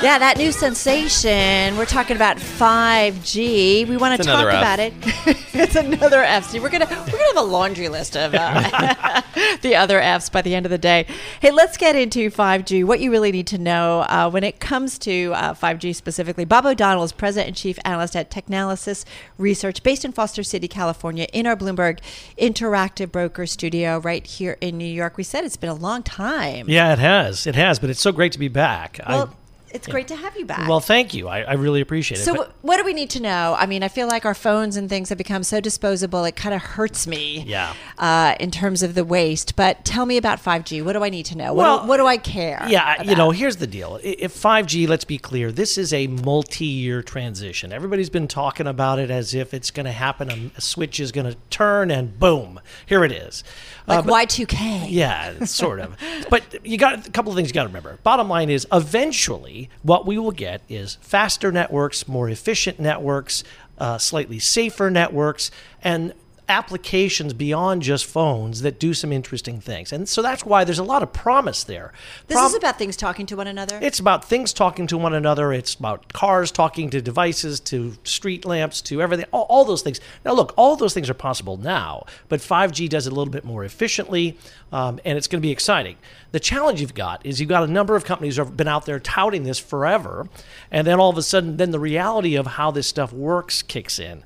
[0.00, 1.76] Yeah, that new sensation.
[1.76, 3.88] We're talking about 5G.
[3.88, 4.48] We want to talk F.
[4.48, 4.94] about it.
[5.52, 6.50] it's another F.
[6.50, 9.22] See, we're gonna we're gonna have a laundry list of uh,
[9.62, 11.04] the other Fs by the end of the day.
[11.40, 12.84] Hey, let's get into 5G.
[12.84, 16.44] What you really need to know uh, when it comes to uh, 5G specifically.
[16.44, 19.04] Bob O'Donnell is president and chief analyst at Technalysis
[19.36, 21.98] Research, based in Foster City, California, in our Bloomberg
[22.38, 25.16] Interactive Broker Studio right here in New York.
[25.16, 26.66] We said it's been a long time.
[26.68, 27.48] Yeah, it has.
[27.48, 29.00] It has, but it's so great to be back.
[29.08, 29.34] Well,
[29.70, 30.68] it's great to have you back.
[30.68, 31.28] Well, thank you.
[31.28, 32.24] I, I really appreciate it.
[32.24, 33.54] So, But- what do we need to know?
[33.58, 36.54] I mean, I feel like our phones and things have become so disposable, it kind
[36.54, 37.44] of hurts me.
[37.46, 37.74] Yeah.
[37.98, 39.56] Uh, in terms of the waste.
[39.56, 40.82] But tell me about 5G.
[40.84, 41.52] What do I need to know?
[41.52, 42.64] What, Well, do, what do I care?
[42.68, 43.98] yeah, you know, here's the deal.
[44.02, 47.72] If 5G, let's be clear, this is a multi-year transition.
[47.72, 50.50] Everybody's been talking about it as if it's going to happen.
[50.56, 53.42] A switch is going to turn, and boom, here it is.
[53.88, 54.86] Like Uh, but- Y2K.
[54.90, 55.96] Yeah, sort of.
[56.30, 57.98] but you got a couple of things you got to remember.
[58.02, 63.44] Bottom line is eventually what we will get is faster networks, more efficient networks,
[63.78, 65.50] uh, slightly safer networks,
[65.82, 66.12] and
[66.48, 69.92] applications beyond just phones that do some interesting things.
[69.92, 71.92] And so that's why there's a lot of promise there.
[72.26, 73.78] This Prob- is about things talking to one another.
[73.82, 75.52] it's about things talking to one another.
[75.52, 80.00] It's about cars talking to devices, to street lamps, to everything, all, all those things.
[80.24, 83.44] Now, look, all those things are possible now, but 5G does it a little bit
[83.44, 84.38] more efficiently,
[84.72, 85.96] um, and it's going to be exciting.
[86.32, 88.86] The challenge you've got is you've got a number of companies who have been out
[88.86, 90.28] there touting this forever,
[90.70, 93.98] and then all of a sudden, then the reality of how this stuff works kicks
[93.98, 94.24] in.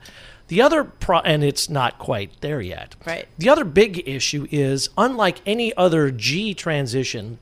[0.52, 2.94] The other pro, and it's not quite there yet.
[3.06, 3.26] Right.
[3.38, 7.38] The other big issue is, unlike any other G transition,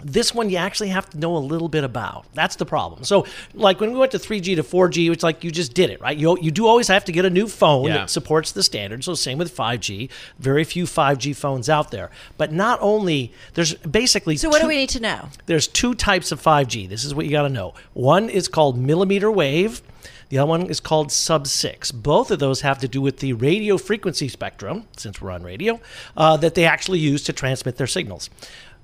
[0.00, 2.26] this one you actually have to know a little bit about.
[2.34, 3.02] That's the problem.
[3.02, 6.00] So, like when we went to 3G to 4G, it's like you just did it,
[6.00, 6.16] right?
[6.16, 7.94] You, you do always have to get a new phone Yeah.
[7.94, 9.02] that supports the standard.
[9.02, 10.08] So, same with 5G.
[10.38, 12.08] Very few 5G phones out there.
[12.36, 14.36] But not only, there's basically.
[14.36, 15.28] so, what two- do we need to know?
[15.46, 16.88] there's two types of 5G.
[16.88, 17.74] This is what you got to know.
[17.94, 19.82] One is called millimeter wave.
[20.28, 21.92] The other one is called sub 6.
[21.92, 25.80] Both of those have to do with the radio frequency spectrum, since we're on radio,
[26.16, 28.28] uh, that they actually use to transmit their signals.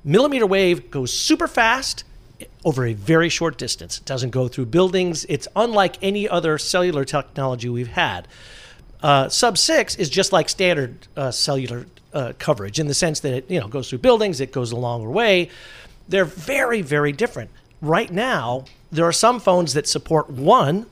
[0.04, 2.04] Millimeter wave goes super fast
[2.64, 3.98] over a very short distance.
[3.98, 5.26] It doesn't go through buildings.
[5.28, 8.26] It's unlike any other cellular technology we've had.
[9.02, 13.34] Uh, sub six is just like standard uh, cellular uh, coverage in the sense that
[13.34, 15.50] it you know goes through buildings, it goes a longer way.
[16.08, 17.50] They're very very different.
[17.82, 20.86] Right now, there are some phones that support one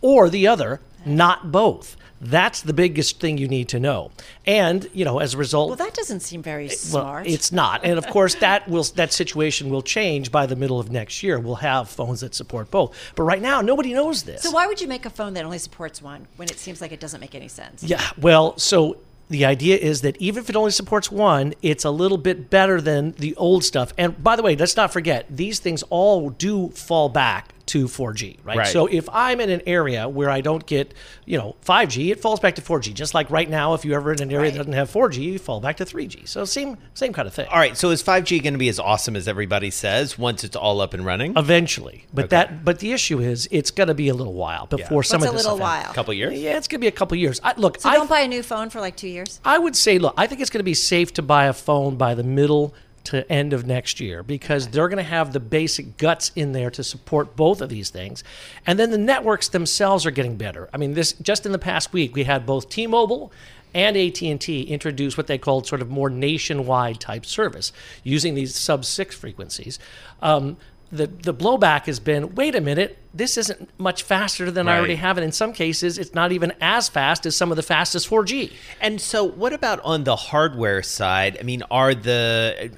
[0.00, 1.96] or the other, not both.
[2.20, 4.10] That's the biggest thing you need to know.
[4.44, 7.26] And you know, as a result, Well, that doesn't seem very well, smart.
[7.28, 10.90] it's not, and of course that will that situation will change by the middle of
[10.90, 11.38] next year.
[11.38, 14.42] We'll have phones that support both, but right now nobody knows this.
[14.42, 16.90] so, why would you make a phone that only supports one when it seems like
[16.90, 17.84] it doesn't make any sense?
[17.84, 18.96] Yeah, well, so
[19.28, 22.80] the idea is that even if it only supports one, it's a little bit better
[22.80, 23.92] than the old stuff.
[23.96, 28.38] And by the way, let's not forget these things all do fall back to 4G,
[28.44, 28.58] right?
[28.58, 28.66] Right.
[28.66, 32.40] So if I'm in an area where I don't get, you know, 5G, it falls
[32.40, 32.94] back to 4G.
[32.94, 35.38] Just like right now, if you're ever in an area that doesn't have 4G, you
[35.38, 36.26] fall back to 3G.
[36.28, 37.46] So same same kind of thing.
[37.48, 40.56] All right, so is 5G going to be as awesome as everybody says once it's
[40.56, 41.34] all up and running?
[41.36, 45.02] Eventually, but that but the issue is it's going to be a little while before
[45.02, 45.90] some What's of a this little while?
[45.90, 46.38] A couple years?
[46.38, 47.40] Yeah, it's going to be a couple years.
[47.44, 49.40] I, look, So, I, don't buy a new phone for like two years?
[49.44, 51.96] I would say, look, I think it's going to be safe to buy a phone
[51.96, 52.74] by the middle
[53.08, 56.70] to end of next year because they're going to have the basic guts in there
[56.70, 58.22] to support both of these things.
[58.66, 60.68] And then the networks themselves are getting better.
[60.74, 63.32] I mean, this just in the past week we had both T-Mobile
[63.74, 68.84] and AT&T introduce what they called sort of more nationwide type service using these sub
[68.84, 69.78] 6 frequencies.
[70.20, 70.58] Um,
[70.90, 74.94] the, the blowback has been wait a minute this isn't much faster than i already
[74.94, 78.08] have it in some cases it's not even as fast as some of the fastest
[78.08, 78.50] 4g
[78.80, 81.36] And so, what about on the hardware side?
[81.38, 82.70] I mean, are the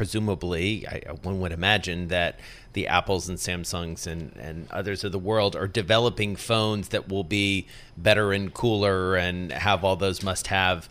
[0.00, 2.40] presumably, I, one would imagine that
[2.72, 7.22] the Apples and Samsungs and, and others of the world are developing phones that will
[7.22, 7.66] be
[7.98, 10.88] better and cooler and have all those must have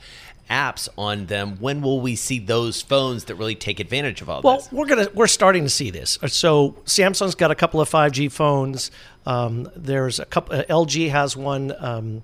[0.47, 1.57] apps on them.
[1.59, 4.71] When will we see those phones that really take advantage of all Well, this?
[4.71, 6.19] Well, we're gonna we're starting to see this.
[6.27, 8.91] So Samsung's got a couple of 5G phones.
[9.25, 10.55] Um, there's a couple.
[10.55, 11.73] Uh, LG has one.
[11.79, 12.21] Um,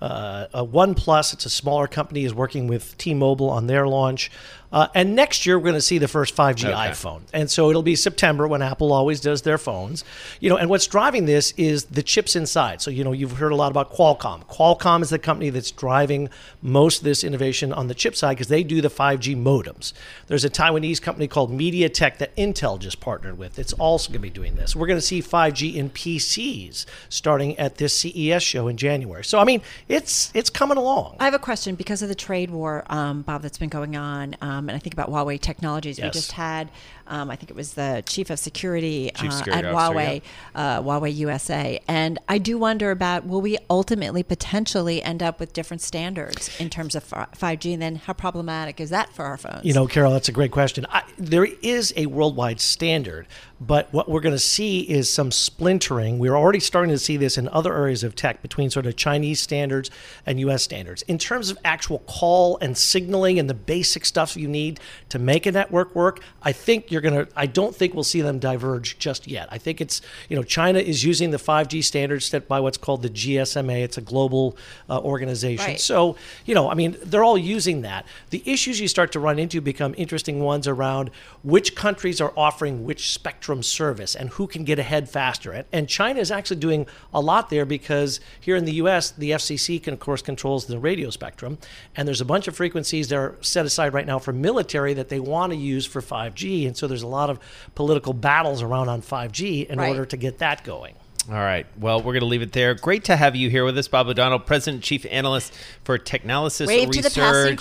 [0.00, 4.32] uh, a OnePlus, it's a smaller company, is working with T-Mobile on their launch.
[4.72, 6.72] Uh, and next year, we're going to see the first 5G Okay.
[6.72, 7.20] iPhone.
[7.32, 10.02] And so it'll be September when Apple always does their phones.
[10.40, 12.80] You know, and what's driving this is the chips inside.
[12.80, 14.46] So, you know, you've heard a lot about Qualcomm.
[14.46, 16.30] Qualcomm is the company that's driving
[16.62, 19.92] most of this innovation on the chip side because they do the 5G modems.
[20.28, 23.58] There's a Taiwanese company called MediaTek that Intel just partnered with.
[23.58, 24.74] It's also going to be doing this.
[24.74, 29.24] We're going to see 5G in PCs starting at this CES show in January.
[29.24, 31.16] So, I mean, it's it's coming along.
[31.20, 34.36] I have a question because of the trade war, um, Bob, that's been going on,
[34.40, 36.00] um, and I think about Huawei Technologies.
[36.00, 36.70] We just had,
[37.06, 40.22] um, I think it was the chief of security, Chief uh, security at officer, Huawei,
[40.54, 45.52] uh, Huawei USA, and I do wonder about will we ultimately potentially end up with
[45.52, 47.04] different standards in terms of
[47.34, 49.64] five G, and then how problematic is that for our phones?
[49.64, 50.86] You know, Carol, that's a great question.
[50.88, 53.26] I, there is a worldwide standard,
[53.66, 56.18] but what we're going to see is some splintering.
[56.18, 59.40] We're already starting to see this in other areas of tech between sort of Chinese
[59.40, 59.88] standards
[60.26, 60.64] and U.S.
[60.64, 61.02] standards.
[61.02, 64.80] In terms of actual call and signaling and the basic stuff you need
[65.10, 68.20] to make a network work, I think you're going to, I don't think we'll see
[68.20, 69.46] them diverge just yet.
[69.52, 73.02] I think it's, you know, China is using the 5G standards set by what's called
[73.02, 73.84] the GSMA.
[73.84, 74.56] It's a global
[74.90, 75.66] uh, organization.
[75.66, 75.80] Right.
[75.80, 76.16] So,
[76.46, 78.06] you know, I mean, they're all using that.
[78.30, 81.10] The issues you start to run into become interesting ones around
[81.44, 85.50] which countries are offering which spectrum service and who can get ahead faster.
[85.50, 89.32] And, and China is actually doing a lot there because here in the US, the
[89.32, 91.58] FCC can, of course, controls the radio spectrum.
[91.96, 95.08] And there's a bunch of frequencies that are set aside right now for military that
[95.08, 96.68] they want to use for 5G.
[96.68, 97.40] And so there's a lot of
[97.74, 99.88] political battles around on 5G in Right.
[99.88, 100.94] order to get that going.
[101.28, 101.66] All right.
[101.78, 102.74] Well, we're going to leave it there.
[102.74, 105.54] Great to have you here with us, Bob O'Donnell, President Chief Analyst
[105.84, 107.14] for Technalysis Wave to Research.
[107.14, 107.56] the passing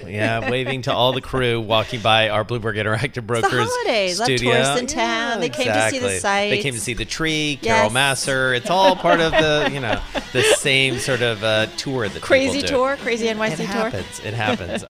[0.00, 0.10] crowd.
[0.10, 4.22] Yeah, waving to all the crew walking by our Bloomberg Interactive Brokers the holidays.
[4.22, 4.52] Studio.
[4.52, 5.40] tourists in town.
[5.40, 6.50] They came to see the exactly.
[6.50, 8.26] They came to see the tree, Carol Yes.
[8.26, 8.54] Massar.
[8.54, 9.98] It's all part of the, you know,
[10.34, 13.66] the same sort of uh, tour that Crazy tour, crazy NYC It tour.
[13.66, 14.20] happens.
[14.20, 14.84] It happens.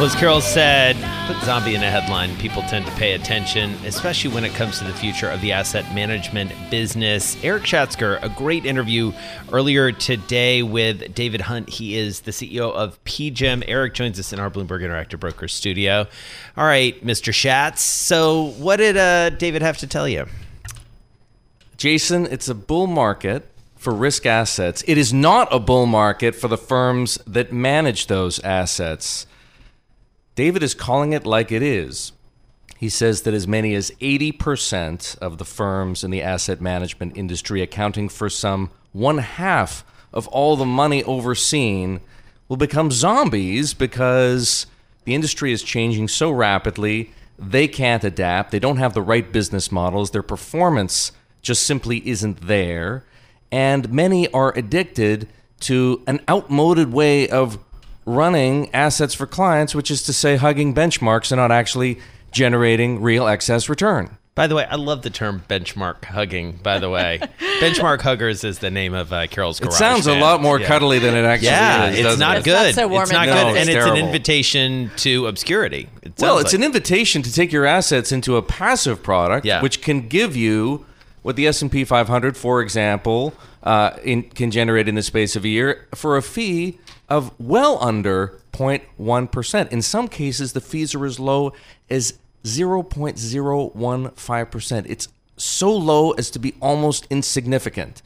[0.00, 0.94] As Carol said,
[1.26, 2.34] put zombie in a headline.
[2.36, 5.92] People tend to pay attention, especially when it comes to the future of the asset
[5.92, 7.36] management business.
[7.42, 9.12] Erik Schatzker, a great interview
[9.52, 11.68] earlier today with David Hunt.
[11.68, 13.64] He is the CEO of PGIM.
[13.66, 16.06] Eric joins us in our Bloomberg Interactive Brokers studio.
[16.56, 17.34] All right, Mr.
[17.34, 17.82] Schatz.
[17.82, 20.26] So, what did uh, David have to tell you?
[21.76, 24.84] Jason, it's a bull market for risk assets.
[24.86, 29.26] It is not a bull market for the firms that manage those assets.
[30.38, 32.12] David is calling it like it is.
[32.76, 37.60] He says that as many as 80% of the firms in the asset management industry,
[37.60, 41.98] accounting for some one half of all the money overseen,
[42.46, 44.66] will become zombies because
[45.06, 47.10] the industry is changing so rapidly.
[47.36, 48.52] They can't adapt.
[48.52, 50.12] They don't have the right business models.
[50.12, 51.10] Their performance
[51.42, 53.04] just simply isn't there.
[53.50, 55.26] And many are addicted
[55.62, 57.58] to an outmoded way of
[58.08, 61.98] running assets for clients, which is to say, hugging benchmarks and not actually
[62.32, 64.16] generating real excess return.
[64.34, 66.60] By the way, I love the term benchmark hugging.
[66.62, 67.18] By the way,
[67.60, 69.74] benchmark huggers is the name of uh, Carol's It garage.
[69.78, 70.66] sounds a lot more Yeah.
[70.68, 71.94] cuddly than it actually Yeah, is.
[71.94, 72.38] it's doesn't not it?
[72.38, 72.74] It's not good.
[72.76, 75.88] so warm it's not good, No, and it's it's an invitation to obscurity.
[76.02, 76.60] It Well, it's like.
[76.60, 79.60] an invitation to take your assets into a passive product, Yeah.
[79.60, 80.86] which can give you
[81.22, 83.34] what the S and P 500, for example,
[83.64, 86.78] uh, in, can generate in the space of a year for a fee
[87.08, 89.72] of well under 0.1 percent.
[89.72, 91.52] In some cases, the fees are as low
[91.88, 94.86] as 0.015 percent.
[94.88, 98.02] It's so low as to be almost insignificant.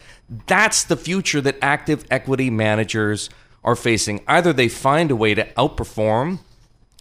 [0.47, 3.31] That's the future that active equity managers
[3.65, 4.23] are facing.
[4.26, 6.41] Either they find a way to outperform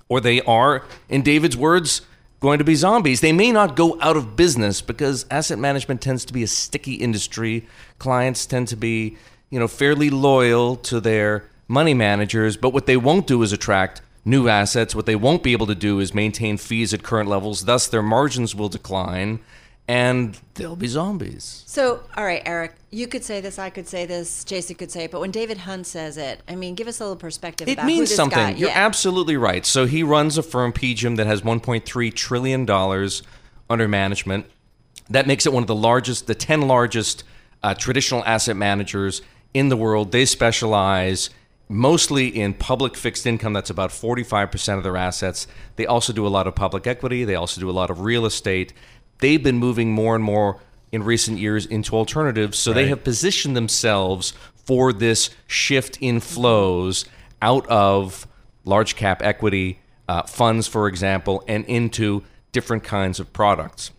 [0.07, 2.01] or they are, in David's words,
[2.41, 3.21] going to be zombies.
[3.21, 6.95] They may not go out of business because asset management tends to be a sticky
[6.95, 7.65] industry.
[7.99, 9.15] Clients tend to be,
[9.49, 14.01] you know, fairly loyal to their money managers, but what they won't do is attract
[14.25, 14.93] new assets.
[14.93, 17.65] What they won't be able to do is maintain fees at current levels.
[17.65, 19.39] Thus, their margins will decline
[19.87, 21.63] and they'll be zombies.
[21.65, 25.05] So, all right, Erik, you could say this, I could say this, Jason could say
[25.05, 27.83] it, but when David Hunt says it, I mean, give us a little perspective It
[27.83, 28.37] means something.
[28.37, 28.51] guy.
[28.51, 28.85] You're yeah.
[28.85, 29.65] absolutely right.
[29.65, 33.23] So he runs a firm, PGIM, that has 1.3 trillion dollars
[33.69, 34.45] under management.
[35.09, 37.23] That makes it one of the largest, the 10 largest
[37.63, 39.21] uh, traditional asset managers
[39.53, 40.11] in the world.
[40.11, 41.31] They specialize
[41.71, 43.53] mostly in public fixed income.
[43.53, 45.47] That's about 45% of their assets.
[45.77, 47.23] They also do a lot of public equity.
[47.23, 48.73] They also do a lot of real estate.
[49.19, 50.59] They've been moving more and more
[50.91, 52.59] in recent years into alternatives.
[52.59, 54.33] So they have positioned themselves
[54.65, 57.05] for this shift in flows
[57.41, 58.27] out of
[58.65, 63.91] large cap equity uh, funds, for example, and into different kinds of products.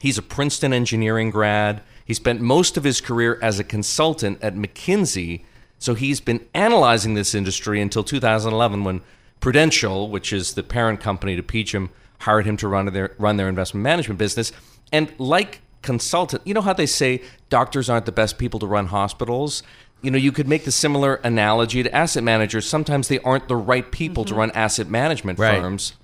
[0.00, 1.82] He's a Princeton engineering grad.
[2.04, 5.44] He spent most of his career as a consultant at McKinsey
[5.78, 9.02] So he's been analyzing this industry until 2011 when
[9.40, 11.90] Prudential, which is the parent company to PGIM,
[12.20, 14.50] hired him to run their run their investment management business.
[14.92, 18.86] And like consultant, you know how they say doctors aren't the best people to run
[18.86, 19.62] hospitals?
[20.02, 22.66] You know, you could make the similar analogy to asset managers.
[22.66, 24.40] Sometimes they aren't the right people to mm-hmm.
[24.40, 25.60] run asset management Right.
[25.60, 25.94] firms.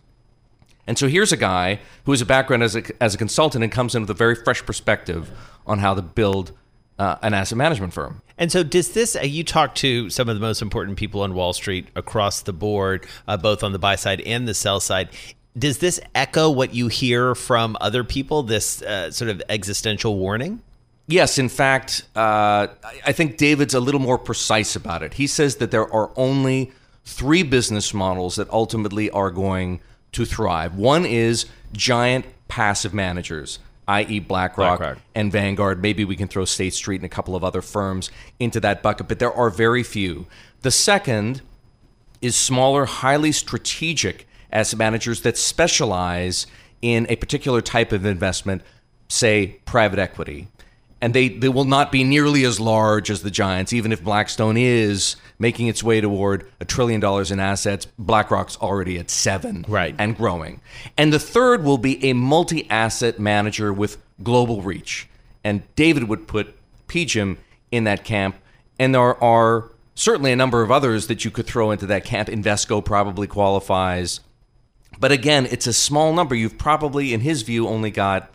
[0.87, 3.73] And so here's a guy who has a background as a, as a consultant and
[3.73, 5.31] comes in with a very fresh perspective
[5.67, 6.53] on how to build
[7.03, 8.23] uh, an asset management firm.
[8.39, 9.17] And so, does this?
[9.17, 12.53] Uh, you talk to some of the most important people on Wall Street across the
[12.53, 15.09] board, uh, both on the buy side and the sell side.
[15.59, 18.43] Does this echo what you hear from other people?
[18.43, 20.63] This uh, sort of existential warning.
[21.09, 25.15] Yes, in fact, uh, I- I think David's a little more precise about it.
[25.15, 26.71] He says that there are only
[27.05, 29.81] three business models that ultimately are going
[30.13, 30.75] to thrive.
[30.77, 34.99] One is giant passive managers, i.e., BlackRock, BlackRock.
[35.15, 35.83] and Vanguard.
[35.83, 39.09] Maybe we can throw State Street and a couple of other firms into that bucket,
[39.09, 40.27] but there are very few.
[40.61, 41.43] The second
[42.21, 46.47] is smaller, highly strategic asset managers that specialize
[46.81, 48.63] in a particular type of investment,
[49.09, 50.49] say private equity.
[51.03, 54.57] And they, they will not be nearly as large as the giants, even if Blackstone
[54.57, 57.87] is making its way toward a trillion dollars in assets.
[57.99, 59.97] BlackRock's already at seven Right.
[59.99, 60.61] and growing.
[60.97, 65.09] And the third will be a multi asset manager with global reach.
[65.43, 66.55] And David would put
[66.87, 67.37] PGIM
[67.73, 68.37] in that camp.
[68.79, 72.29] And there are certainly a number of others that you could throw into that camp.
[72.29, 74.21] Invesco probably qualifies.
[75.01, 76.37] But again, it's a small number.
[76.37, 78.33] You've probably, in his view, only got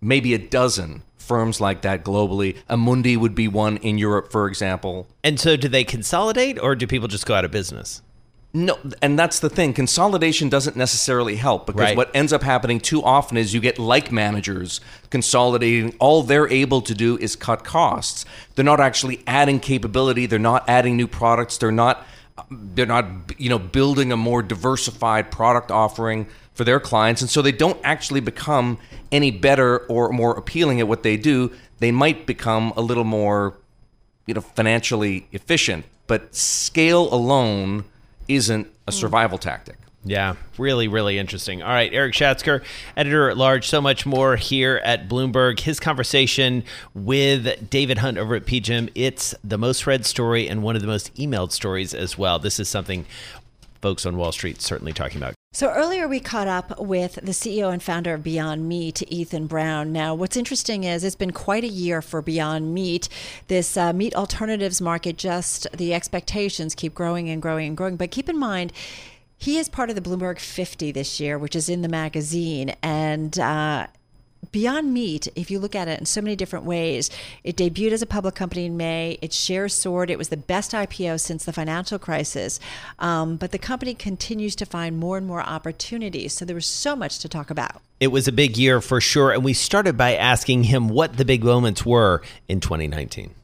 [0.00, 2.56] maybe a dozen firms like that globally.
[2.68, 5.06] Amundi would be one in Europe, for example.
[5.22, 8.02] And so, do they consolidate, or do people just go out of business?
[8.52, 9.72] No, and that's the thing.
[9.72, 11.96] Consolidation doesn't necessarily help because Right.
[11.96, 15.94] what ends up happening too often is you get like managers consolidating.
[16.00, 18.24] All they're able to do is cut costs.
[18.56, 20.26] They're not actually adding capability.
[20.26, 21.58] They're not adding new products.
[21.58, 22.04] They're not.
[22.50, 23.04] They're not,
[23.38, 26.26] you know, building a more diversified product offering
[26.60, 28.76] for their clients, and so they don't actually become
[29.10, 31.50] any better or more appealing at what they do.
[31.78, 33.56] They might become a little more
[34.26, 37.84] you know financially efficient but scale alone
[38.26, 41.62] isn't a survival tactic Yeah, really, really interesting.
[41.62, 42.64] All right, Erik Schatzker,
[42.96, 45.60] editor at large, so much more here at Bloomberg.
[45.60, 46.64] His conversation
[46.94, 50.88] with David Hunt over at PGIM, it's the most read story and one of the
[50.88, 52.38] most emailed stories as well.
[52.38, 53.06] This is something
[53.82, 55.34] folks on Wall Street certainly talking about.
[55.52, 59.92] So earlier we caught up with the CEO and founder of Beyond Meat, Ethan Brown.
[59.92, 63.08] Now, what's interesting is it's been quite a year for Beyond Meat.
[63.48, 67.96] This uh, meat alternatives market, just the expectations keep growing and growing and growing.
[67.96, 68.72] But keep in mind,
[69.38, 73.36] he is part of the Bloomberg 50 this year, which is in the magazine, and.
[73.36, 73.88] Uh,
[74.52, 77.08] Beyond Meat, if you look at it in so many different ways,
[77.44, 79.16] it debuted as a public company in May.
[79.22, 80.10] Its shares soared.
[80.10, 82.58] It was the best IPO since the financial crisis.
[82.98, 86.32] Um, but the company continues to find more and more opportunities.
[86.32, 87.80] So there was so much to talk about.
[88.00, 91.24] It was a big year for sure, and we started by asking him what the
[91.24, 93.34] big moments were in 2019.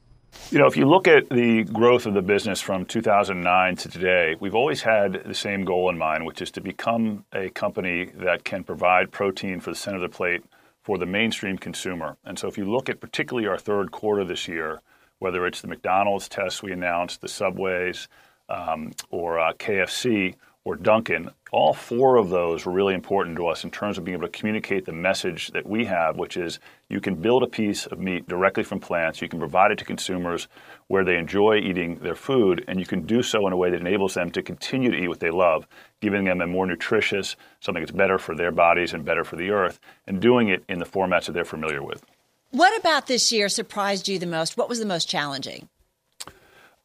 [0.51, 4.37] You know, if you look at the growth of the business from 2009 to today,
[4.41, 8.45] we've always had the same goal in mind, which is to become a company that
[8.45, 10.43] can provide protein for the center of the plate
[10.87, 12.17] for the mainstream consumer.
[12.25, 14.81] And so if you look at particularly our third quarter this year,
[15.19, 18.07] whether it's the McDonald's test we announced, the Subways,
[18.49, 23.63] um, or uh, KFC, or Dunkin', all four of those were really important to us
[23.63, 26.59] in terms of being able to communicate the message that we have, which is
[26.89, 29.85] you can build a piece of meat directly from plants, you can provide it to
[29.85, 30.49] consumers
[30.89, 33.81] where they enjoy eating their food, and you can do so in a way that
[33.81, 35.69] enables them to continue to eat what they love,
[36.01, 39.51] giving them a more nutritious, something that's better for their bodies and better for the
[39.51, 42.05] earth, and doing it in the formats that they're familiar with.
[42.51, 44.57] What about this year surprised you the most?
[44.57, 45.69] What was the most challenging?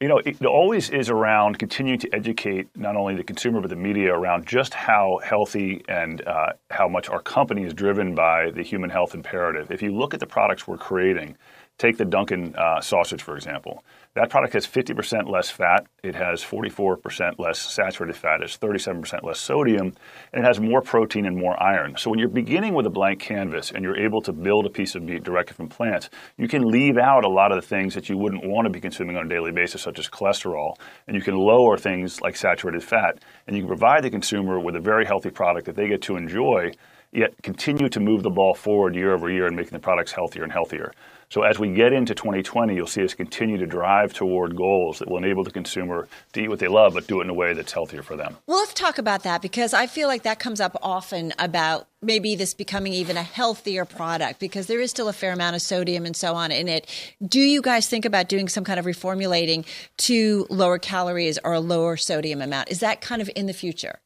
[0.01, 3.75] You know, it always is around continuing to educate not only the consumer but the
[3.75, 8.63] media around just how healthy and uh, how much our company is driven by the
[8.63, 9.69] human health imperative.
[9.69, 11.37] If you look at the products we're creating,
[11.81, 13.83] take the Dunkin' uh, sausage for example.
[14.13, 19.39] That product has 50% less fat, it has 44% less saturated fat, it's 37% less
[19.39, 19.93] sodium,
[20.33, 21.95] and it has more protein and more iron.
[21.97, 24.95] So when you're beginning with a blank canvas and you're able to build a piece
[24.95, 28.09] of meat directly from plants, you can leave out a lot of the things that
[28.09, 30.75] you wouldn't want to be consuming on a daily basis, such as cholesterol,
[31.07, 34.75] and you can lower things like saturated fat, and you can provide the consumer with
[34.75, 36.69] a very healthy product that they get to enjoy,
[37.13, 40.43] yet continue to move the ball forward year over year and making the products healthier
[40.43, 40.91] and healthier.
[41.31, 45.09] So as we get into 2020, you'll see us continue to drive toward goals that
[45.09, 47.53] will enable the consumer to eat what they love, but do it in a way
[47.53, 48.35] that's healthier for them.
[48.47, 52.35] Well, let's talk about that because I feel like that comes up often about maybe
[52.35, 56.05] this becoming even a healthier product because there is still a fair amount of sodium
[56.05, 56.85] and so on in it.
[57.25, 59.65] Do you guys think about doing some kind of reformulating
[59.99, 62.69] to lower calories or a lower sodium amount?
[62.69, 63.99] Is that kind of in the future?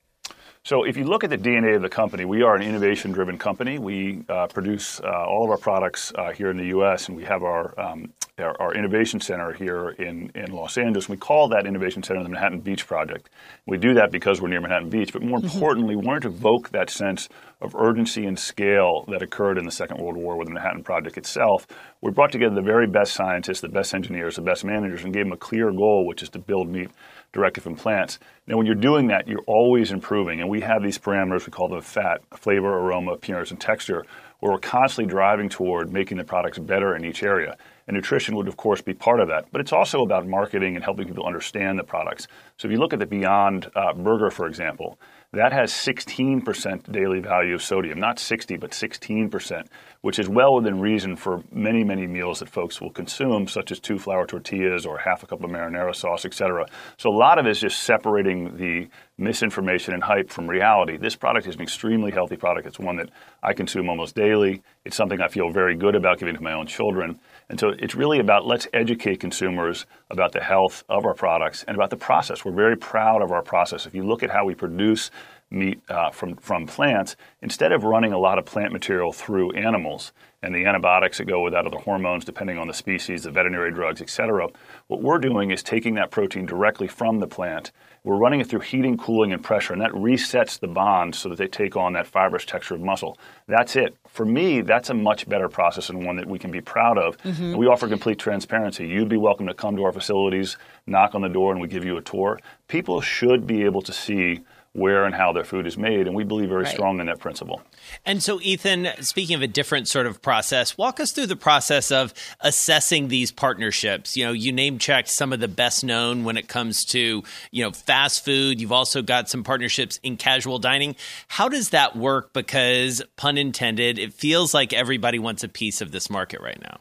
[0.66, 3.78] So if you look at the DNA of the company, we are an innovation-driven company.
[3.78, 7.24] We uh, produce uh, all of our products uh, here in the U.S., and we
[7.24, 11.08] have our, um, our, our innovation center here in in Los Angeles.
[11.08, 13.30] We call that innovation center the Manhattan Beach Project.
[13.68, 16.72] We do that because we're near Manhattan Beach, but more importantly, we wanted to evoke
[16.72, 17.30] that sense
[17.62, 21.16] of urgency and scale that occurred in the Second World War with the Manhattan Project
[21.16, 21.68] itself.
[22.02, 25.26] We brought together the very best scientists, the best engineers, the best managers, and gave
[25.26, 26.90] them a clear goal, which is to build meat
[27.36, 28.18] directly from plants.
[28.48, 30.40] Now, when you're doing that, you're always improving.
[30.40, 34.06] And we have these parameters, we call them fat, flavor, aroma, appearance, and texture,
[34.40, 37.58] where we're constantly driving toward making the products better in each area.
[37.88, 39.52] And nutrition would, of course, be part of that.
[39.52, 42.28] But it's also about marketing and helping people understand the products.
[42.58, 44.98] So if you look at the Beyond uh, Burger, for example,
[45.34, 49.68] that has 16% daily value of sodium, not 60, but 16%,
[50.06, 53.80] which is well within reason for many, many meals that folks will consume, such as
[53.80, 56.64] two flour tortillas or half a cup of marinara sauce, et cetera.
[57.00, 60.98] So a lot of it is just separating the misinformation and hype from reality.
[60.98, 62.68] This product is an extremely healthy product.
[62.68, 63.10] It's one that
[63.42, 64.62] I consume almost daily.
[64.84, 67.20] It's something I feel very good about giving to my own children.
[67.50, 71.76] And so it's really about let's educate consumers about the health of our products and
[71.76, 72.46] about the process.
[72.46, 73.88] We're very proud of our process.
[73.88, 75.10] If you look at how we produce
[75.52, 80.12] meat uh, from, from plants, instead of running a lot of plant material through animals
[80.42, 83.32] and the antibiotics that go with that or the hormones, depending on the species, the
[83.32, 84.48] veterinary drugs, et cetera,
[84.88, 87.72] what we're doing is taking that protein directly from the plant
[88.06, 91.40] we're running it through heating, cooling, and pressure, and that resets the bond so that
[91.40, 93.18] they take on that fibrous texture of muscle.
[93.48, 93.98] That's it.
[94.08, 97.18] For me, that's a much better process and one that we can be proud of.
[97.24, 97.58] Mm-hmm.
[97.58, 98.88] We offer complete transparency.
[98.88, 101.84] You'd be welcome to come to our facilities, knock on the door, and we give
[101.84, 102.40] you a tour.
[102.68, 104.42] People should be able to see
[104.76, 106.74] where and how their food is made, and we believe very right.
[106.74, 107.62] strong in that principle.
[108.06, 111.92] And so, Ethan, speaking of a different sort of process, walk us through the process
[111.92, 114.18] of assessing these partnerships.
[114.18, 117.64] You know, you name checked some of the best known when it comes to you
[117.64, 118.60] know fast food.
[118.60, 120.96] You've also got some partnerships in casual dining.
[121.30, 122.34] How does that work?
[122.34, 126.80] Because, pun intended, it feels like everybody wants a piece of this market right now.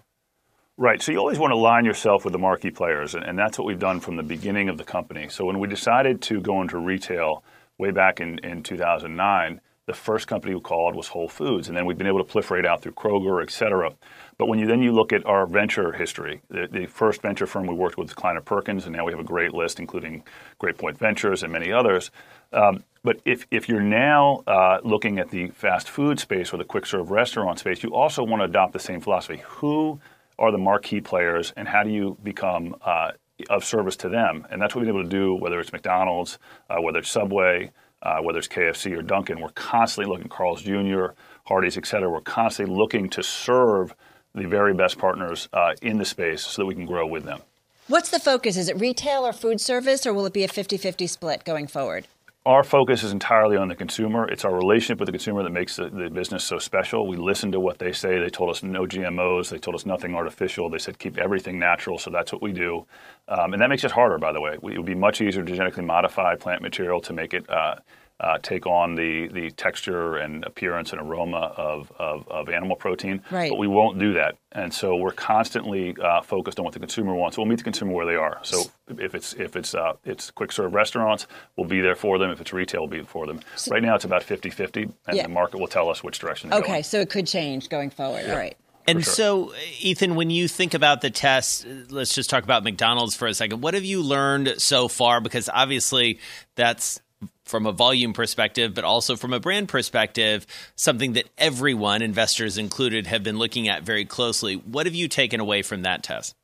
[0.77, 1.01] Right.
[1.01, 3.67] So you always want to align yourself with the marquee players, and, and that's what
[3.67, 5.29] we've done from the beginning of the company.
[5.29, 7.45] So when we decided to go into retail
[7.79, 11.85] way back in, in 2009, the first company we called was Whole Foods, and then
[11.85, 13.93] we've been able to proliferate out through Kroger, et cetera.
[14.39, 17.67] But when you then you look at our venture history, the, the first venture firm
[17.67, 20.25] we worked with was Kleiner Perkins, and now we have a great list, including
[20.59, 22.11] Great Point Ventures and many others.
[22.53, 26.65] Um, but if, if you're now uh, looking at the fast food space or the
[26.65, 29.43] quick serve restaurant space, you also want to adopt the same philosophy.
[29.45, 30.01] Who
[30.39, 33.13] are the marquee players, and how do you become uh,
[33.51, 34.47] of service to them.
[34.51, 36.39] And that's what we've been able to do, whether it's McDonald's,
[36.71, 39.41] uh, whether it's Subway, uh, whether it's KFC or Dunkin'.
[39.41, 41.15] We're constantly looking, Carl's Jr.,
[41.47, 42.11] Hardee's, et cetera.
[42.11, 43.95] We're constantly looking to serve
[44.35, 47.41] the very best partners uh, in the space so that we can grow with them.
[47.87, 48.57] What's the focus?
[48.57, 51.67] Is it retail or food service, or will it be a 50 50 split going
[51.67, 52.07] forward?
[52.47, 54.29] Our focus is entirely on the consumer.
[54.29, 57.07] It's our relationship with the consumer that makes the, the, business so special.
[57.07, 58.19] We listen to what they say.
[58.19, 59.49] They told us no GMOs.
[59.49, 60.69] They told us nothing artificial.
[60.69, 61.99] They said keep everything natural.
[61.99, 62.85] So that's what we do.
[63.29, 64.53] Um, and that makes it harder, by the way.
[64.53, 67.77] It would be much easier to genetically modify plant material to make it uh,
[68.25, 73.23] uh, take on the, the texture and appearance and aroma of, of, of, animal protein.
[73.31, 73.51] Right.
[73.51, 74.39] But we won't do that.
[74.53, 77.37] And so we're constantly uh, focused on what the consumer wants.
[77.37, 78.39] We'll meet the consumer where they are.
[78.43, 78.63] So
[78.99, 82.31] if it's if it's uh, it's quick serve restaurants, we'll be there for them.
[82.31, 83.41] If it's retail, we'll be for them.
[83.57, 85.25] So, right now it's about 50-50, and yeah.
[85.25, 88.23] the market will tell us which direction to Okay, so it could change going forward.
[88.25, 88.33] Yeah.
[88.33, 88.57] All right.
[88.87, 89.15] And sure.
[89.15, 93.33] so, Ethan, when you think about the test, let's just talk about McDonald's for a
[93.33, 93.63] second.
[93.63, 95.23] What have you learned so far?
[95.23, 96.19] Because obviously,
[96.55, 97.01] that's
[97.45, 100.47] from a volume perspective, but also from a brand perspective,
[100.77, 104.57] something that everyone, investors included, have been looking at very closely.
[104.57, 106.35] What have you taken away from that test?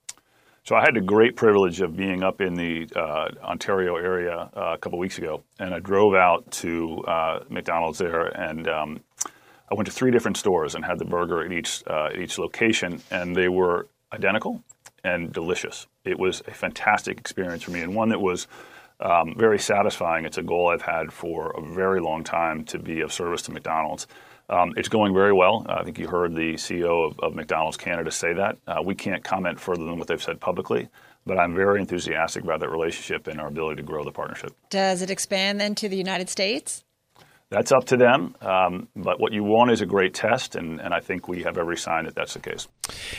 [0.65, 4.75] So I had the great privilege of being up in the uh, Ontario area uh,
[4.75, 9.75] a couple weeks ago, and I drove out to uh, McDonald's there, and um, I
[9.75, 13.01] went to three different stores and had the burger at each uh, at each location,
[13.11, 14.63] and they were identical
[15.03, 15.87] and delicious.
[16.05, 18.47] It was a fantastic experience for me, and one that was
[19.01, 20.25] um, very satisfying.
[20.25, 23.53] It's a goal I've had for a very long time to be of service to
[23.53, 24.07] McDonald's.
[24.49, 25.65] Um, it's going very well.
[25.69, 28.59] I think you heard the CEO of, of McDonald's Canada say that.
[28.67, 30.89] Uh, we can't comment further than what they've said publicly,
[31.25, 34.53] but I'm very enthusiastic about that relationship and our ability to grow the partnership.
[34.69, 36.83] Does it expand then to the United States?
[37.51, 38.37] That's up to them.
[38.41, 41.59] Um, but what you want is a great test, and, and I think we have
[41.59, 42.69] every sign that that's the case.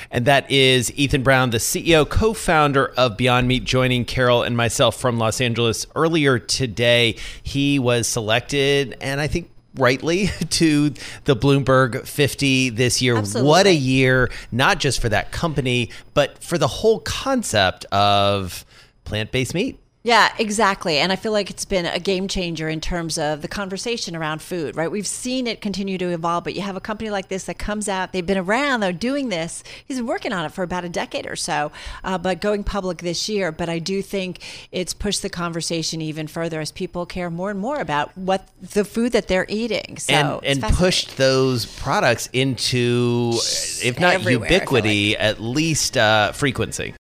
[0.09, 4.55] And that is Ethan Brown, the CEO, co founder of Beyond Meat, joining Carol and
[4.55, 7.17] myself from Los Angeles earlier today.
[7.43, 10.91] He was selected, and I think rightly to
[11.25, 13.17] the Bloomberg 50 this year.
[13.17, 13.49] Absolutely.
[13.49, 18.65] What a year, not just for that company, but for the whole concept of
[19.03, 19.77] plant based meat.
[20.03, 20.97] Yeah, exactly.
[20.97, 24.41] And I feel like it's been a game changer in terms of the conversation around
[24.41, 24.89] food, right?
[24.89, 27.87] We've seen it continue to evolve, but you have a company like this that comes
[27.87, 29.63] out, they've been around, they're doing this.
[29.85, 31.71] He's been working on it for about a decade or so,
[32.03, 33.51] uh, but going public this year.
[33.51, 34.39] But I do think
[34.71, 38.83] it's pushed the conversation even further as people care more and more about what the
[38.83, 39.97] food that they're eating.
[39.99, 43.33] So and and pushed those products into,
[43.83, 46.95] if not Everywhere, ubiquity, at least uh, frequency.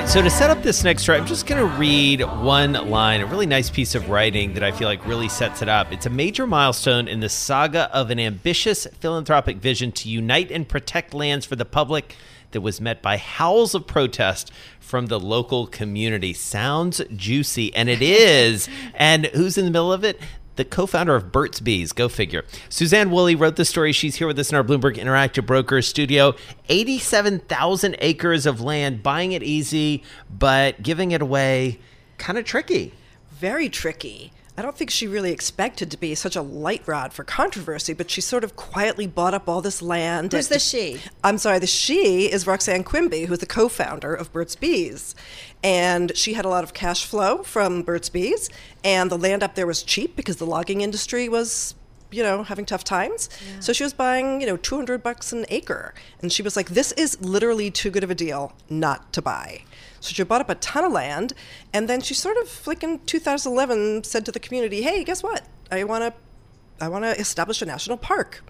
[0.00, 3.22] Right, so to set up this next story, I'm just going to read one line,
[3.22, 5.90] a really nice piece of writing that I feel like really sets it up.
[5.90, 10.68] It's a major milestone in the saga of an ambitious philanthropic vision to unite and
[10.68, 12.14] protect lands for the public
[12.50, 16.34] that was met by howls of protest from the local community.
[16.34, 18.68] Sounds juicy, and it is.
[18.94, 20.20] and who's in the middle of it?
[20.56, 21.92] The co-founder of Burt's Bees.
[21.92, 22.44] Go figure.
[22.68, 23.92] Suzanne Woolley wrote the story.
[23.92, 26.34] She's here with us in our Bloomberg Interactive Brokers studio.
[26.68, 31.78] 87,000 acres of land, buying it easy, but giving it away
[32.18, 32.92] kind of tricky.
[33.30, 34.32] very tricky.
[34.58, 38.10] I don't think she really expected to be such a light rod for controversy, but
[38.10, 40.32] she sort of quietly bought up all this land.
[40.32, 41.00] Who's the she?
[41.22, 45.14] I'm sorry, the she is Roxanne Quimby, who's the co founder of Burt's Bees.
[45.62, 48.48] And she had a lot of cash flow from Burt's Bees,
[48.82, 51.74] and the land up there was cheap because the logging industry was.
[52.12, 53.28] You know, having tough times.
[53.58, 55.92] So she was buying, you know, 200 bucks an acre.
[56.22, 59.64] And she was like, this is literally too good of a deal not to buy.
[60.06, 61.32] So she bought up a ton of land,
[61.72, 65.42] and then she sort of, like in 2011, said to the community, "Hey, guess what?
[65.68, 68.44] I want to, I want to establish a national park."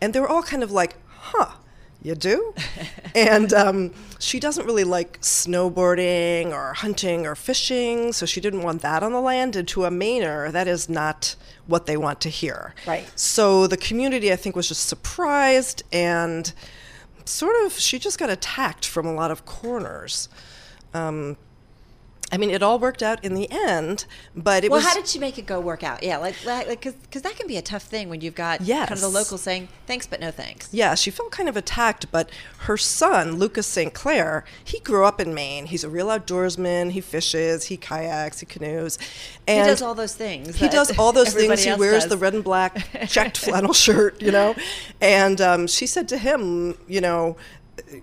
[0.00, 1.56] And they were all kind of like, "Huh,
[2.00, 2.54] you do?"
[3.16, 8.82] and um, she doesn't really like snowboarding or hunting or fishing, so she didn't want
[8.82, 9.56] that on the land.
[9.56, 11.34] And to a Mainer, that is not
[11.66, 12.72] what they want to hear.
[12.86, 13.10] Right.
[13.18, 16.52] So the community, I think, was just surprised and
[17.24, 20.28] sort of she just got attacked from a lot of corners.
[20.94, 21.36] Um,
[22.32, 24.84] I mean, it all worked out in the end, but it well, was.
[24.84, 26.02] Well, how did she make it go work out?
[26.02, 29.00] Yeah, like like because that can be a tough thing when you've got kind of
[29.00, 29.12] the Yes.
[29.14, 30.68] locals saying thanks but no thanks.
[30.72, 32.30] yeah, she felt kind of attacked, but
[32.60, 33.92] her son, Lucas St.
[33.92, 35.66] Clair, he grew up in Maine.
[35.66, 36.92] He's a real outdoorsman.
[36.92, 38.98] He fishes, he kayaks, he canoes.
[39.46, 40.56] and He does all those things.
[40.56, 41.62] He does all those things.
[41.62, 42.10] He wears does.
[42.10, 44.56] the red and black checked flannel shirt, you know.
[45.00, 47.36] And um, she said to him, you know,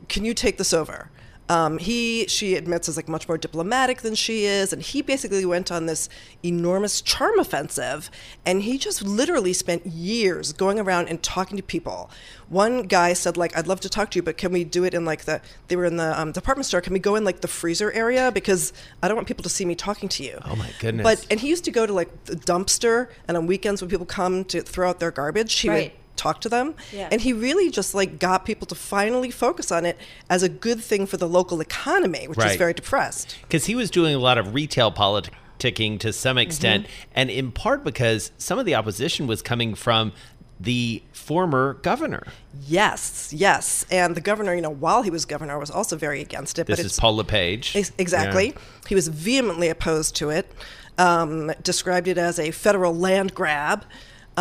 [0.07, 1.09] can you take this over?
[1.51, 5.43] Um, he, she admits, is like much more diplomatic than she is, and he basically
[5.45, 6.07] went on this
[6.43, 8.09] enormous charm offensive,
[8.45, 12.09] and he just literally spent years going around and talking to people.
[12.47, 14.93] One guy said, like, I'd love to talk to you, but can we do it
[14.93, 15.41] in like the?
[15.67, 16.79] They were in the um, department store.
[16.79, 18.71] Can we go in like the freezer area because
[19.03, 20.39] I don't want people to see me talking to you.
[20.45, 21.03] Oh, my goodness.
[21.03, 24.05] But and he used to go to like the dumpster, and on weekends when people
[24.05, 25.91] come to throw out their garbage, he Right.
[25.91, 26.75] would talk to them.
[26.93, 27.09] Yeah.
[27.11, 29.97] And he really just like got people to finally focus on it
[30.29, 32.49] as a good thing for the local economy, which Right.
[32.49, 33.37] was very depressed.
[33.41, 37.83] because he was doing a lot of retail politicking to some extent, and in part
[37.83, 40.11] because some of the opposition was coming from
[40.59, 42.23] the former governor.
[42.67, 43.83] Yes, yes.
[43.89, 46.67] And the governor, you know, while he was governor, was also very against it.
[46.67, 47.75] This but is it's Paul LePage.
[47.97, 48.47] Exactly.
[48.49, 48.61] Yeah.
[48.87, 50.51] He was vehemently opposed to it.
[50.99, 53.85] Um, described it as a federal land grab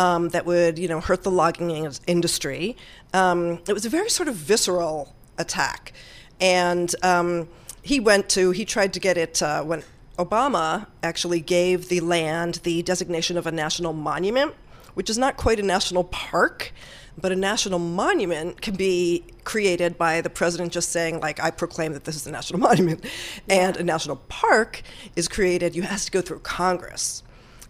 [0.01, 2.75] um, that would, you know, hurt the logging industry.
[3.13, 5.93] Um, it was a very sort of visceral attack,
[6.39, 7.47] and um,
[7.83, 9.83] he went to he tried to get it uh, when
[10.17, 14.55] Obama actually gave the land the designation of a national monument,
[14.95, 16.73] which is not quite a national park.
[17.17, 21.91] But a national monument can be created by the president just saying, like, I proclaim
[21.91, 23.05] that this is a national monument.
[23.49, 24.81] And a national park
[25.17, 27.21] is created, you has to go through Congress.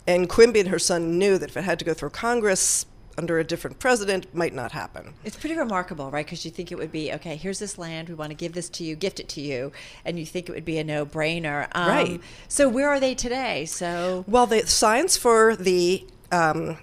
[0.07, 2.85] And Quimby and her son knew that if it had to go through Congress
[3.17, 5.13] under a different president, it might not happen.
[5.23, 6.25] It's pretty remarkable, right?
[6.25, 7.35] Because you think it would be okay.
[7.35, 8.09] Here's this land.
[8.09, 9.71] We want to give this to you, gift it to you,
[10.05, 12.21] and you think it would be a no-brainer, um, Right.
[12.47, 13.65] So where are they today?
[13.65, 16.77] So Well, the signs for the um,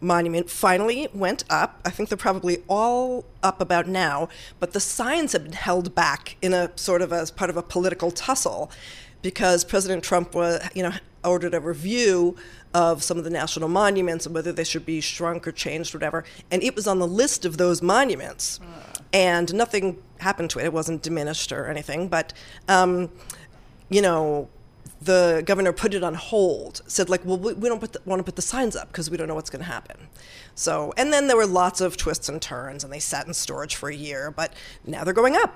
[0.00, 1.80] monument finally went up.
[1.84, 4.28] I think they're probably all up about now,
[4.58, 7.62] but the signs have been held back in a sort of as part of a
[7.62, 8.70] political tussle
[9.22, 10.92] because President Trump was, you know,
[11.24, 12.36] ordered a review
[12.72, 16.24] of some of the national monuments and whether they should be shrunk or changed, whatever.
[16.50, 18.60] And it was on the list of those monuments,
[19.12, 20.64] and nothing happened to it.
[20.66, 22.32] It wasn't diminished or anything, but
[22.68, 23.10] um,
[23.88, 24.48] you know,
[25.02, 26.82] the governor put it on hold.
[26.86, 29.10] Said like, well, we, we don't put the, want to put the signs up because
[29.10, 29.96] we don't know what's going to happen.
[30.54, 33.76] So, and then there were lots of twists and turns, and they sat in storage
[33.76, 34.30] for a year.
[34.30, 34.52] But
[34.86, 35.54] now they're going up.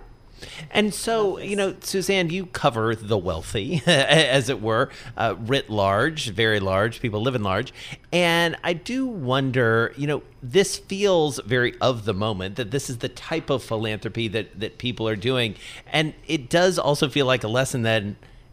[0.70, 6.30] And so, you know, Suzanne, you cover the wealthy, as it were, uh, writ large,
[6.30, 7.00] very large.
[7.00, 7.72] People live in large.
[8.12, 12.98] And I do wonder, you know, this feels very of the moment that this is
[12.98, 15.54] the type of philanthropy that, that people are doing.
[15.90, 18.04] And it does also feel like a lesson that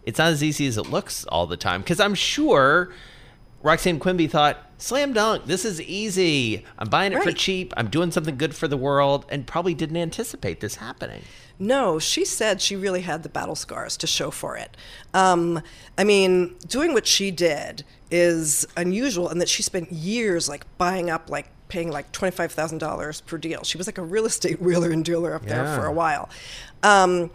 [0.06, 1.82] it's not as easy as it looks all the time.
[1.82, 2.92] Because I'm sure
[3.64, 6.66] Roxanne Quimby thought, slam dunk, this is easy.
[6.80, 7.74] I'm buying it for cheap.
[7.78, 11.22] I'm doing something good for the world, and probably didn't anticipate this happening.
[11.60, 14.76] No, she said she really had the battle scars to show for it.
[15.14, 15.62] Um,
[15.96, 21.12] I mean, doing what she did is unusual, and that she spent years like buying
[21.12, 23.64] up, like paying like twenty five thousand dollars per deal.
[23.64, 26.30] She was like a real estate wheeler and dealer up there for a while,
[26.82, 27.30] um,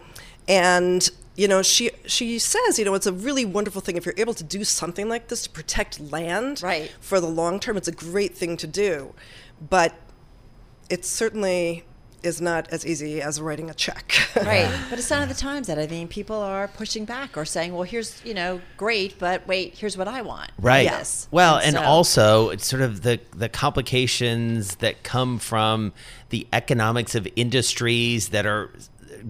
[0.49, 4.15] and you know she she says you know it's a really wonderful thing if you're
[4.17, 6.91] able to do something like this to protect land Right.
[7.01, 7.77] for the long term.
[7.77, 9.15] It's a great thing to do,
[9.61, 9.95] but
[10.89, 11.85] it certainly
[12.23, 14.13] is not as easy as writing a check.
[14.35, 14.69] Right.
[14.91, 17.73] But it's not of the times that I think people are pushing back or saying,
[17.73, 20.51] well, here's, you know, great, but wait, here's what I want.
[20.59, 21.29] right Yes.
[21.31, 25.93] well and so- also it's sort of the the complications that come from
[26.31, 28.71] the economics of industries that are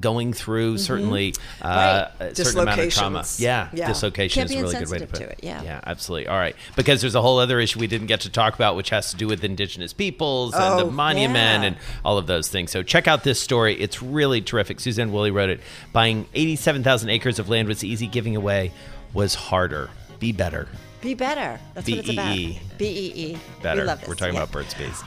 [0.01, 2.31] going through certainly uh, Right.
[2.33, 3.89] a certain amount of trauma yeah, Yeah.
[3.89, 5.63] dislocation Can't is a really good way to put to it, yeah.
[5.63, 8.55] yeah absolutely all right because there's a whole other issue we didn't get to talk
[8.55, 11.69] about which has to do with indigenous peoples and the Oh, monument yeah.
[11.69, 15.31] and all of those things so check out this story it's really terrific suzanne woolley
[15.31, 15.61] wrote it
[15.93, 18.73] buying 87000 acres of land was easy giving away
[19.15, 20.67] was harder be better
[21.03, 21.61] Be better.
[21.75, 22.35] That's what it's about.
[22.35, 22.61] B-E-E.
[22.79, 23.39] B E E.
[23.63, 23.83] better.
[23.83, 24.09] We love this.
[24.09, 24.41] We're talking yeah.
[24.43, 25.05] about Burt's Bees.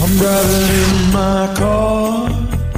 [0.00, 2.77] I'm driving in my car.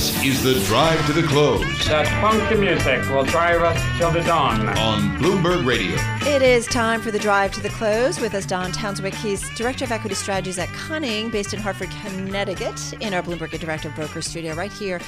[0.00, 4.22] This is the drive to the close That funky music will drive us till the
[4.22, 4.66] dawn.
[4.78, 5.94] on Bloomberg Radio.
[6.22, 9.12] It is time for the drive to the close with us, Don Townswick.
[9.12, 13.94] He's Director of Equity Strategies at Conning, based in Hartford, Connecticut, in our Bloomberg Interactive
[13.94, 15.02] Broker studio right here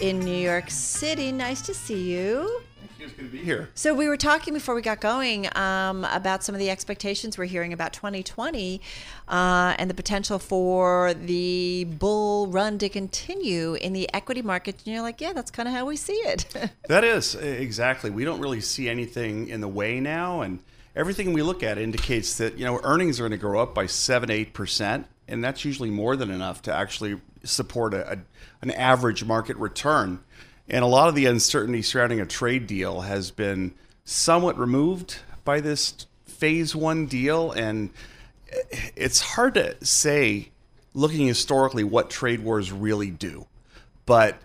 [0.00, 1.30] in New York City.
[1.30, 2.62] Nice to see you.
[3.00, 3.68] It's good to be here.
[3.74, 7.44] So we were talking before we got going um, about some of the expectations we're
[7.44, 8.80] hearing about 2020
[9.28, 14.76] uh, and the potential for the bull run to continue in the equity market.
[14.84, 16.46] And you're like, yeah, that's kind of how we see it.
[16.88, 18.08] That is exactly.
[18.08, 20.60] We don't really see anything in the way now, and
[20.96, 23.86] everything we look at indicates that you know earnings are going to grow up by
[23.86, 28.18] seven, eight percent, and that's usually more than enough to actually support a, a,
[28.62, 30.20] an average market return.
[30.68, 33.72] And a lot of the uncertainty surrounding a trade deal has been
[34.04, 37.90] somewhat removed by this phase one deal, and
[38.96, 40.50] it's hard to say,
[40.94, 43.46] looking historically, what trade wars really do.
[44.06, 44.36] But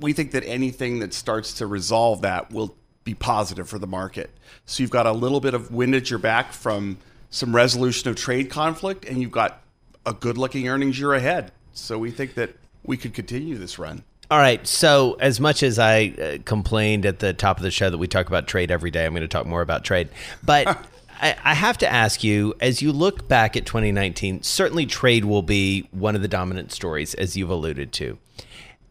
[0.00, 4.30] we think that anything that starts to resolve that will be positive for the market.
[4.66, 6.98] So you've got a little bit of wind at your back from
[7.30, 9.62] some resolution of trade conflict, and you've got
[10.06, 11.52] a good looking earnings year ahead.
[11.72, 14.04] So we think that we could continue this run.
[14.30, 14.66] All right.
[14.66, 18.08] So, as much as I uh, complained at the top of the show that we
[18.08, 20.08] talk about trade every day, I'm going to talk more about trade.
[20.42, 20.66] But
[21.20, 25.42] I, I have to ask you, as you look back at 2019, certainly trade will
[25.42, 28.18] be one of the dominant stories, as you've alluded to.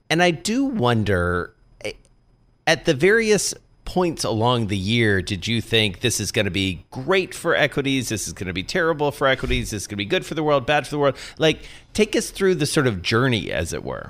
[0.09, 1.93] And I do wonder, eh,
[2.67, 3.53] at the various
[3.85, 8.09] points along the year, did you think this is going to be great for equities?
[8.09, 9.71] This is going to be terrible for equities?
[9.71, 11.17] This is going to be good for the world, bad for the world?
[11.37, 14.09] Like, take us through the sort of journey, as it were.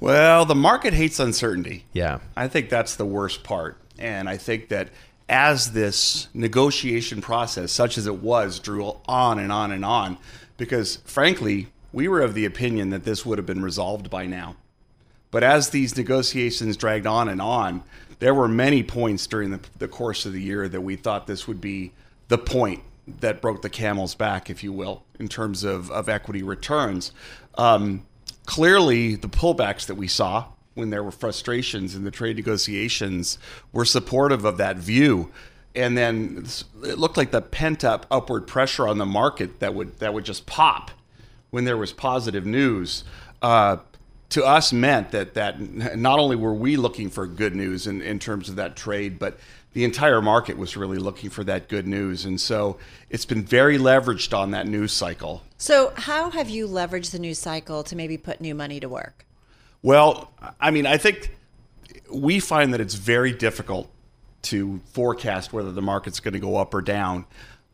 [0.00, 1.84] Well, the market hates uncertainty.
[1.92, 2.18] Yeah.
[2.36, 3.78] I think that's the worst part.
[3.98, 4.88] And I think that
[5.28, 10.18] as this negotiation process, such as it was, drew on and on and on,
[10.56, 14.56] because frankly, we were of the opinion that this would have been resolved by now.
[15.30, 17.82] But as these negotiations dragged on and on,
[18.18, 21.48] there were many points during the, the course of the year that we thought this
[21.48, 21.92] would be
[22.28, 22.82] the point
[23.20, 27.12] that broke the camel's back, if you will, in terms of, of equity returns.
[27.56, 28.06] Um,
[28.46, 33.38] clearly, the pullbacks that we saw when there were frustrations in the trade negotiations
[33.72, 35.30] were supportive of that view.
[35.74, 36.46] And then
[36.84, 40.24] it looked like the pent up upward pressure on the market that would that would
[40.24, 40.90] just pop
[41.50, 43.04] when there was positive news.
[43.42, 43.78] Uh,
[44.30, 45.60] to us meant that that
[45.96, 49.38] not only were we looking for good news in, in terms of that trade, but
[49.74, 52.24] the entire market was really looking for that good news.
[52.24, 52.78] And so
[53.10, 55.42] it's been very leveraged on that news cycle.
[55.58, 59.26] So, how have you leveraged the news cycle to maybe put new money to work?
[59.82, 61.36] Well, I mean, I think
[62.10, 63.90] we find that it's very difficult
[64.42, 67.26] to forecast whether the market's going to go up or down.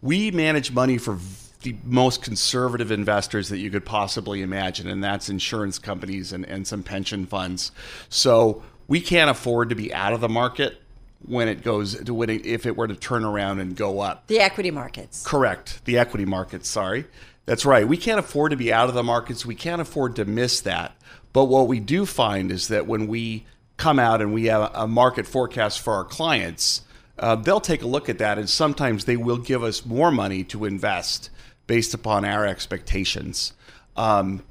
[0.02, 1.18] We manage money for
[1.62, 6.66] the most conservative investors that you could possibly imagine, and that's insurance companies and, and
[6.66, 7.70] some pension funds.
[8.08, 10.80] So we can't afford to be out of the market
[11.26, 14.26] when it goes to when it, if it were to turn around and go up.
[14.26, 15.26] The equity markets.
[15.26, 15.84] Correct.
[15.84, 17.06] The equity markets, sorry.
[17.46, 17.86] That's right.
[17.86, 19.44] We can't afford to be out of the markets.
[19.44, 20.94] We can't afford to miss that.
[21.32, 24.86] But what we do find is that when we come out and we have a
[24.86, 26.82] market forecast for our clients,
[27.18, 30.44] uh, they'll take a look at that and sometimes they will give us more money
[30.44, 31.30] to invest
[31.66, 33.52] based upon our expectations.
[33.96, 34.42] Um,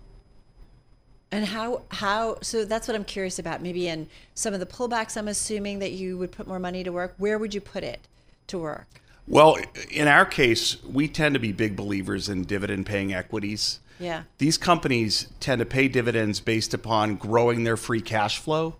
[1.31, 3.61] and how how so that's what I'm curious about.
[3.61, 6.91] Maybe in some of the pullbacks, I'm assuming that you would put more money to
[6.91, 7.13] work.
[7.17, 8.01] Where would you put it
[8.47, 8.87] to work?
[9.27, 9.57] Well,
[9.91, 13.79] in our case, we tend to be big believers in dividend paying equities.
[13.99, 14.23] Yeah.
[14.39, 18.77] These companies tend to pay dividends based upon growing their free cash flow.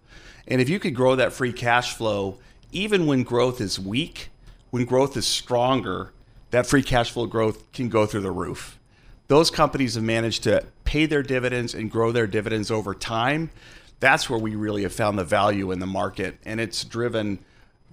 [0.48, 2.40] And if you could grow that free cash flow,
[2.72, 4.30] even when growth is weak,
[4.72, 6.14] when growth is stronger,
[6.50, 8.80] that free cash flow growth can go through the roof.
[9.28, 13.52] Those companies have managed to pay their dividends and grow their dividends over time.
[14.00, 16.40] That's where we really have found the value in the market.
[16.46, 17.38] And it's driven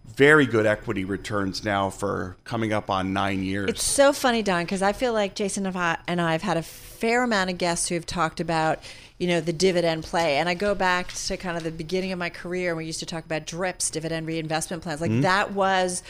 [0.06, 3.68] very good equity returns now for coming up on nine years.
[3.68, 7.22] It's so funny, Don, because I feel like Jason and I have had a fair
[7.22, 8.78] amount of guests who have talked about,
[9.18, 10.38] you know, the dividend play.
[10.38, 13.00] And I go back to kind of the beginning of my career, and we used
[13.00, 15.02] to talk about DRIPs, dividend reinvestment plans.
[15.02, 15.18] Like Mm-hmm.
[15.20, 15.24] Mhm.
[15.24, 16.02] that was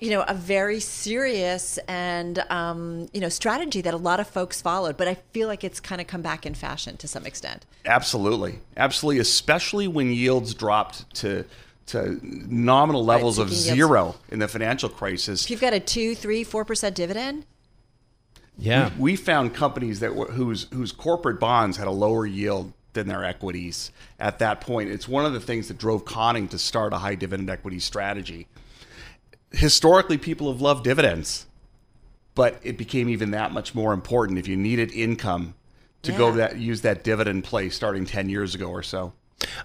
[0.00, 4.60] you know a very serious and um, you know strategy that a lot of folks
[4.60, 7.64] followed but i feel like it's kind of come back in fashion to some extent
[7.84, 11.44] Absolutely, absolutely, especially when yields dropped to
[11.86, 13.76] to nominal levels of peaking yields.
[13.76, 15.44] zero in the financial crisis.
[15.44, 17.44] if you've got a two three four percent dividend
[18.58, 18.90] Yeah.
[18.98, 23.06] we, we found companies that were, whose whose corporate bonds had a lower yield than
[23.08, 24.88] their equities at that point.
[24.90, 28.46] It's one of the things that drove Conning to start a high dividend equity strategy.
[29.56, 31.46] Historically, people have loved dividends,
[32.34, 35.54] but it became even that much more important if you needed income
[36.02, 39.12] to go that use that dividend play starting ten years ago or so.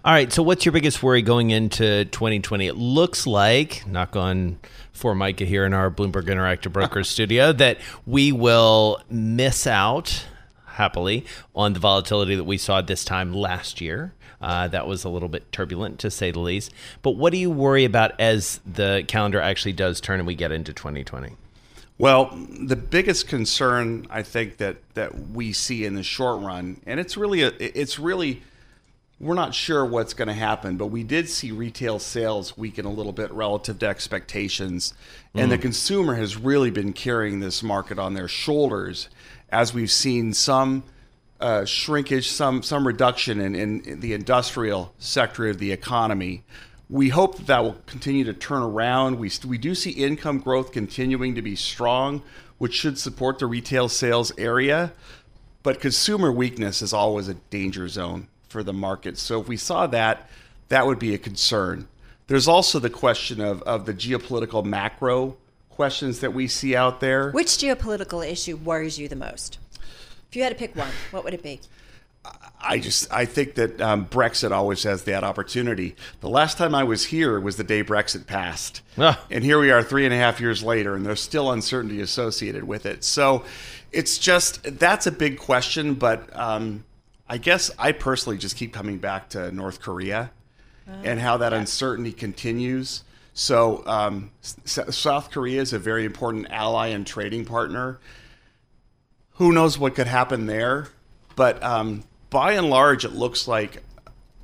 [0.04, 0.32] All right.
[0.32, 2.67] So, what's your biggest worry going into 2020?
[2.67, 4.60] It looks like, knock on
[4.91, 10.25] for Micah here in our Bloomberg Interactive Brokers studio, that we will miss out
[10.65, 11.25] happily
[11.56, 14.13] on the volatility that we saw this time last year.
[14.41, 16.71] Uh, that was a little bit turbulent, to say the least.
[17.01, 20.51] But what do you worry about as the calendar actually does turn and we get
[20.51, 21.36] into 2020?
[21.97, 26.99] Well, the biggest concern I think that that we see in the short run, and
[26.99, 28.41] it's really a, it's really
[29.19, 32.91] we're not sure what's going to happen, but we did see retail sales weaken a
[32.91, 34.95] little bit relative to expectations,
[35.36, 35.62] and the Mm.
[35.62, 39.08] consumer has really been carrying this market on their shoulders,
[39.51, 40.82] as we've seen some
[41.41, 46.43] uh, shrinkage, some some reduction in, in the industrial sector of the economy.
[46.89, 49.17] We hope that, that will continue to turn around.
[49.17, 52.21] We we do see income growth continuing to be strong,
[52.58, 54.93] which should support the retail sales area.
[55.63, 59.17] But consumer weakness is always a danger zone for the market.
[59.17, 60.30] So if we saw that,
[60.69, 61.88] that would be a concern.
[62.27, 65.38] There's also the question of, of the geopolitical macro
[65.69, 67.32] questions that we see out there.
[67.32, 69.58] which geopolitical issue worries you the most
[70.32, 71.60] if you had to pick one what would it be
[72.63, 75.96] I just I think that um, Brexit always has that opportunity.
[76.20, 78.84] The last time I was here was the day Brexit passed,
[79.32, 82.63] and here we are three and a half years later, and there's still uncertainty associated
[82.63, 83.04] with it.
[83.04, 83.44] So
[83.91, 85.96] it's just that's a big question.
[85.96, 86.84] But um,
[87.28, 90.30] I guess I personally just keep coming back to North Korea
[91.04, 93.04] and how that uncertainty continues.
[93.34, 98.00] So um, S- South Korea is a very important ally and trading partner
[99.41, 100.88] who knows what could happen there.
[101.36, 103.82] But um, by and large, it looks like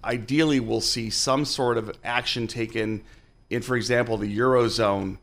[0.03, 3.03] ideally we'll see some sort of action taken
[3.47, 5.19] in, for example, the Eurozone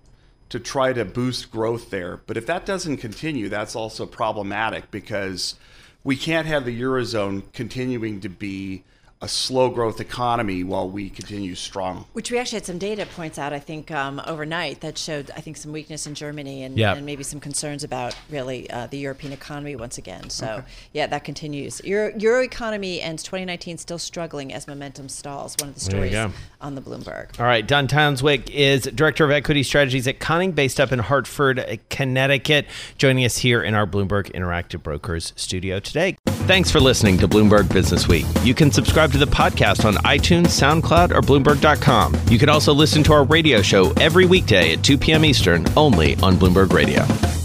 [0.51, 2.21] to try to boost growth there.
[2.25, 5.57] But if that doesn't continue, that's also problematic because
[6.05, 8.85] we can't have the Eurozone continuing to be
[9.23, 12.05] a slow growth economy while we continue strong.
[12.13, 15.41] which we actually had some data points out i think um, overnight that showed i
[15.41, 16.95] think some weakness in germany and, Yeah.
[16.95, 20.67] and maybe some concerns about really uh, the european economy once again so Okay.
[20.93, 25.75] yeah that continues euro, euro economy ends 2019 still struggling as momentum stalls one of
[25.75, 26.15] the stories
[26.61, 30.81] on the bloomberg All right, Don Townswick is Director of Equity Strategies at Conning, based
[30.81, 36.17] up in Hartford, Connecticut, joining us here in our Bloomberg Interactive Brokers studio today.
[36.47, 38.25] Thanks for listening to Bloomberg Business Week.
[38.43, 38.71] You can
[39.05, 42.15] subscribe to the podcast on iTunes, SoundCloud, or Bloomberg.com.
[42.31, 45.25] You can also listen to our radio show every weekday at 2 p.m.
[45.25, 47.44] Eastern, only on Bloomberg Radio.